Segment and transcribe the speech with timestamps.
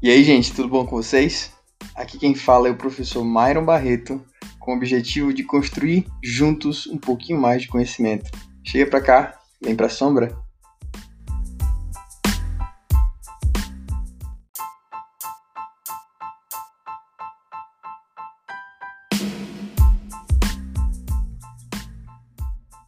[0.00, 1.52] E aí, gente, tudo bom com vocês?
[1.92, 4.24] Aqui quem fala é o professor Myron Barreto,
[4.60, 8.30] com o objetivo de construir juntos um pouquinho mais de conhecimento.
[8.64, 10.38] Chega pra cá, vem pra sombra.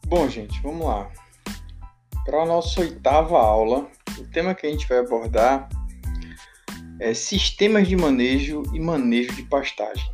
[0.07, 1.11] Bom, gente, vamos lá.
[2.23, 5.67] Para a nossa oitava aula, o tema que a gente vai abordar
[7.01, 10.05] é sistemas de manejo e manejo de pastagem.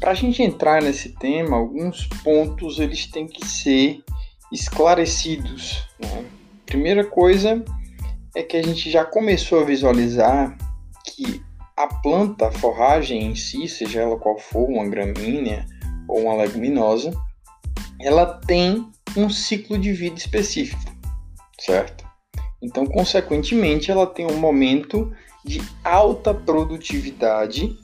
[0.00, 4.02] Para a gente entrar nesse tema, alguns pontos eles têm que ser
[4.50, 5.86] esclarecidos.
[6.00, 6.24] Né?
[6.64, 7.62] Primeira coisa
[8.34, 10.56] é que a gente já começou a visualizar
[11.04, 11.42] que
[11.76, 15.66] a planta, a forragem em si, seja ela qual for, uma gramínea
[16.08, 17.12] ou uma leguminosa,
[18.00, 20.90] ela tem um ciclo de vida específico,
[21.60, 22.02] certo?
[22.62, 25.12] Então, consequentemente, ela tem um momento
[25.44, 27.76] de alta produtividade,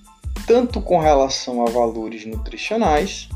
[0.46, 3.28] tanto com relação a valores nutricionais,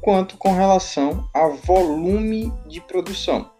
[0.00, 3.50] quanto com relação a volume de produção.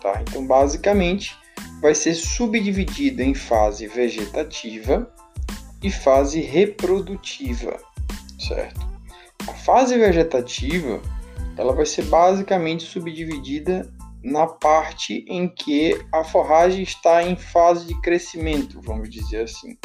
[0.00, 0.20] Tá?
[0.22, 1.36] Então, basicamente,
[1.80, 5.10] vai ser subdividida em fase vegetativa
[5.82, 7.76] e fase reprodutiva,
[8.38, 8.86] certo?
[9.48, 11.00] A fase vegetativa
[11.56, 13.90] ela vai ser basicamente subdividida
[14.26, 19.78] na parte em que a forragem está em fase de crescimento, vamos dizer assim.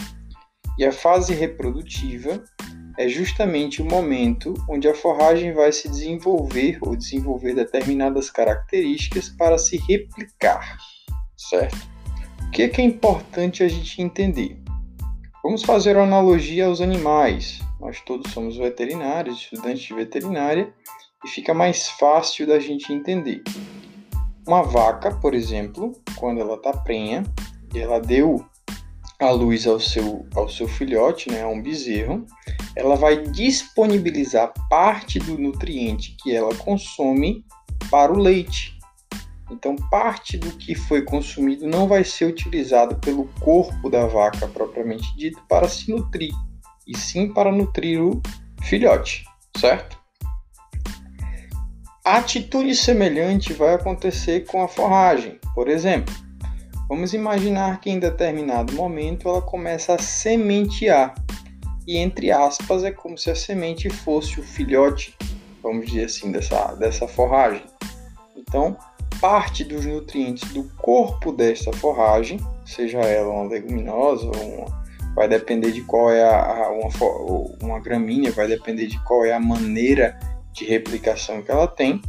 [0.79, 2.43] E a fase reprodutiva
[2.97, 9.59] é justamente o momento onde a forragem vai se desenvolver ou desenvolver determinadas características para
[9.59, 10.75] se replicar,
[11.37, 11.87] certo?
[12.47, 14.59] O que é, que é importante a gente entender?
[15.43, 17.59] Vamos fazer uma analogia aos animais.
[17.79, 20.73] Nós todos somos veterinários, estudantes de veterinária,
[21.23, 23.43] e fica mais fácil da gente entender.
[24.47, 27.23] Uma vaca, por exemplo, quando ela está prenha
[27.73, 28.43] e ela deu
[29.19, 32.25] a luz ao seu, ao seu filhote, né, a um bezerro,
[32.75, 37.45] ela vai disponibilizar parte do nutriente que ela consome
[37.89, 38.79] para o leite.
[39.51, 45.15] Então, parte do que foi consumido não vai ser utilizado pelo corpo da vaca propriamente
[45.15, 46.33] dito para se nutrir,
[46.87, 48.21] e sim para nutrir o
[48.63, 49.25] filhote,
[49.57, 50.00] certo?
[52.03, 55.39] Atitude semelhante vai acontecer com a forragem.
[55.53, 56.11] Por exemplo,
[56.89, 61.13] vamos imaginar que em determinado momento ela começa a sementear.
[61.87, 65.15] E entre aspas, é como se a semente fosse o filhote,
[65.61, 67.65] vamos dizer assim, dessa, dessa forragem.
[68.35, 68.75] Então,
[69.19, 75.83] parte dos nutrientes do corpo dessa forragem, seja ela uma leguminosa uma, vai depender de
[75.83, 76.89] qual é a, a uma,
[77.61, 80.17] uma gramínea, vai depender de qual é a maneira
[80.53, 82.01] de replicação que ela tem,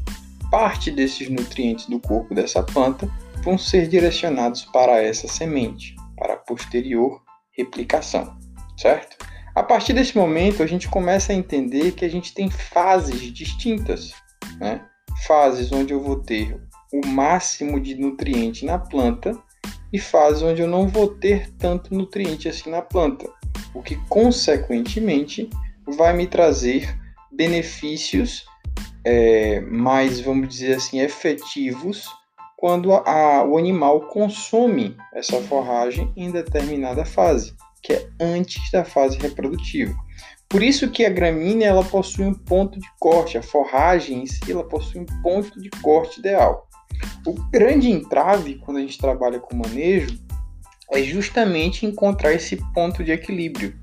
[0.51, 3.11] parte desses nutrientes do corpo dessa planta
[3.43, 7.23] vão ser direcionados para essa semente, para a posterior
[7.57, 8.39] replicação,
[8.77, 9.17] certo?
[9.55, 14.13] A partir desse momento, a gente começa a entender que a gente tem fases distintas,
[14.59, 14.81] né?
[15.27, 16.59] Fases onde eu vou ter
[16.93, 19.37] o máximo de nutriente na planta
[19.93, 23.29] e fases onde eu não vou ter tanto nutriente assim na planta,
[23.75, 25.51] o que consequentemente
[25.87, 26.99] vai me trazer
[27.33, 28.45] benefícios
[29.05, 32.07] é, mais, vamos dizer assim, efetivos
[32.57, 38.85] quando a, a, o animal consome essa forragem em determinada fase, que é antes da
[38.85, 39.93] fase reprodutiva.
[40.49, 44.53] Por isso que a gramínea ela possui um ponto de corte, a forragem em si
[44.53, 46.69] ela possui um ponto de corte ideal.
[47.27, 50.17] O grande entrave quando a gente trabalha com manejo
[50.93, 53.75] é justamente encontrar esse ponto de equilíbrio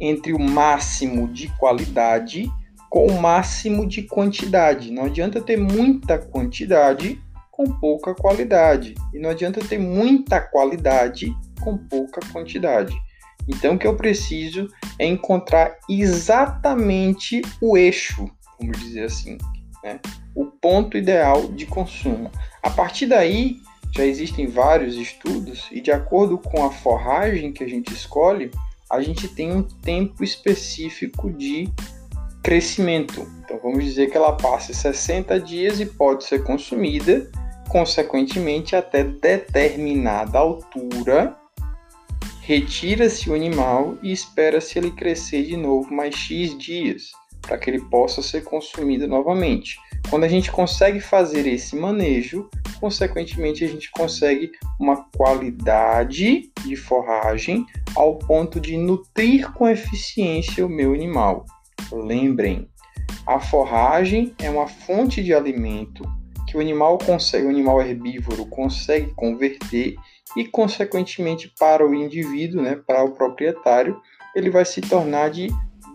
[0.00, 2.50] entre o máximo de qualidade
[2.94, 4.92] com o máximo de quantidade.
[4.92, 8.94] Não adianta ter muita quantidade com pouca qualidade.
[9.12, 12.94] E não adianta ter muita qualidade com pouca quantidade.
[13.48, 19.38] Então, o que eu preciso é encontrar exatamente o eixo, vamos dizer assim,
[19.82, 19.98] né?
[20.32, 22.30] o ponto ideal de consumo.
[22.62, 23.56] A partir daí,
[23.90, 28.52] já existem vários estudos, e de acordo com a forragem que a gente escolhe,
[28.88, 31.68] a gente tem um tempo específico de
[32.44, 33.26] crescimento.
[33.42, 37.26] Então vamos dizer que ela passe 60 dias e pode ser consumida,
[37.70, 41.34] consequentemente, até determinada altura.
[42.42, 47.80] Retira-se o animal e espera-se ele crescer de novo mais X dias, para que ele
[47.86, 49.78] possa ser consumido novamente.
[50.10, 57.64] Quando a gente consegue fazer esse manejo, consequentemente a gente consegue uma qualidade de forragem
[57.96, 61.46] ao ponto de nutrir com eficiência o meu animal.
[61.92, 62.68] Lembrem,
[63.26, 66.04] a forragem é uma fonte de alimento
[66.46, 69.96] que o animal consegue, o animal herbívoro consegue converter
[70.36, 74.00] e, consequentemente, para o indivíduo, né, para o proprietário,
[74.34, 75.48] ele vai se tornar de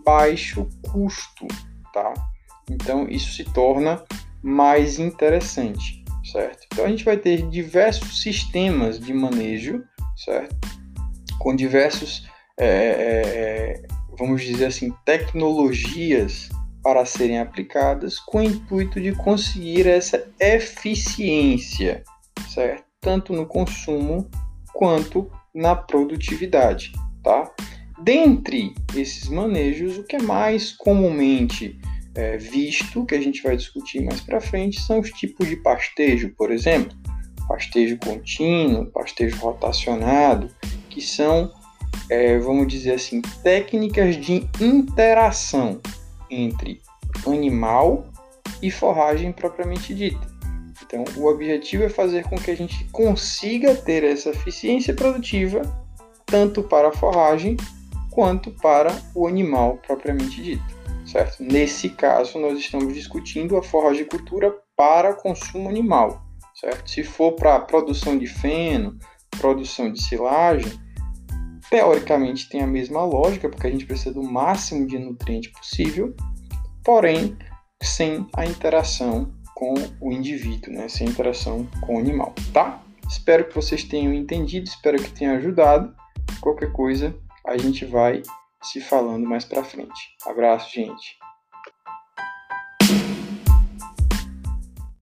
[0.04, 1.46] baixo custo,
[1.92, 2.12] tá?
[2.70, 4.02] Então, isso se torna
[4.42, 6.66] mais interessante, certo?
[6.72, 9.84] Então, a gente vai ter diversos sistemas de manejo,
[10.16, 10.56] certo?
[11.38, 12.28] Com diversos,
[12.60, 13.82] é
[14.20, 16.50] vamos dizer assim, tecnologias
[16.82, 22.04] para serem aplicadas com o intuito de conseguir essa eficiência,
[22.52, 22.84] certo?
[23.00, 24.28] Tanto no consumo
[24.74, 26.92] quanto na produtividade,
[27.24, 27.50] tá?
[28.02, 31.78] Dentre esses manejos, o que é mais comumente
[32.14, 36.34] é, visto, que a gente vai discutir mais para frente, são os tipos de pastejo,
[36.36, 36.96] por exemplo,
[37.48, 40.50] pastejo contínuo, pastejo rotacionado,
[40.90, 41.50] que são,
[42.10, 45.80] é, vamos dizer assim, técnicas de interação
[46.28, 46.82] entre
[47.24, 48.04] animal
[48.60, 50.28] e forragem propriamente dita.
[50.82, 55.62] Então, o objetivo é fazer com que a gente consiga ter essa eficiência produtiva
[56.26, 57.56] tanto para a forragem
[58.10, 60.64] quanto para o animal propriamente dito,
[61.06, 61.42] certo?
[61.42, 66.22] Nesse caso, nós estamos discutindo a forragicultura para consumo animal,
[66.54, 66.90] certo?
[66.90, 68.98] Se for para produção de feno,
[69.38, 70.72] produção de silagem,
[71.70, 76.14] teoricamente tem a mesma lógica, porque a gente precisa do máximo de nutriente possível,
[76.84, 77.36] porém
[77.82, 80.88] sem a interação com o indivíduo, né?
[80.88, 82.82] sem interação com o animal, tá?
[83.08, 85.94] Espero que vocês tenham entendido, espero que tenha ajudado.
[86.40, 87.14] Qualquer coisa,
[87.46, 88.22] a gente vai
[88.62, 90.16] se falando mais para frente.
[90.26, 91.18] Abraço, gente.